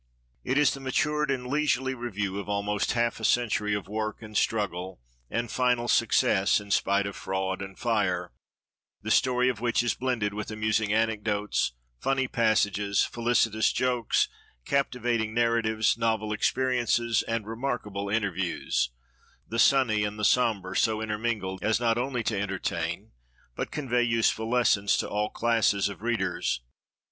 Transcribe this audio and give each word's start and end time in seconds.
It 0.43 0.57
is 0.57 0.73
the 0.73 0.79
matured 0.79 1.29
and 1.29 1.45
leisurely 1.45 1.93
review 1.93 2.39
of 2.39 2.49
almost 2.49 2.93
half 2.93 3.19
a 3.19 3.23
century 3.23 3.75
of 3.75 3.87
work 3.87 4.23
and 4.23 4.35
struggle, 4.35 4.99
and 5.29 5.51
final 5.51 5.87
success, 5.87 6.59
in 6.59 6.71
spite 6.71 7.05
of 7.05 7.15
fraud 7.15 7.61
and 7.61 7.77
fire 7.77 8.31
the 9.03 9.11
story 9.11 9.47
of 9.47 9.61
which 9.61 9.83
is 9.83 9.93
blended 9.93 10.33
with 10.33 10.49
amusing 10.49 10.91
anecdotes, 10.91 11.73
funny 11.99 12.27
passages, 12.27 13.03
felicitous 13.05 13.71
jokes, 13.71 14.27
captivating 14.65 15.35
narratives, 15.35 15.95
novel 15.95 16.33
experiences, 16.33 17.21
and 17.27 17.45
remarkable 17.45 18.09
interviews 18.09 18.89
the 19.47 19.59
sunny 19.59 20.03
and 20.03 20.17
sombre 20.25 20.75
so 20.75 20.99
intermingled 20.99 21.63
as 21.63 21.79
not 21.79 21.99
only 21.99 22.23
to 22.23 22.41
entertain, 22.41 23.11
but 23.55 23.69
convey 23.69 24.01
useful 24.01 24.49
lessons 24.49 24.97
to 24.97 25.07
all 25.07 25.29
classes 25.29 25.89
of 25.89 26.01
readers. 26.01 26.61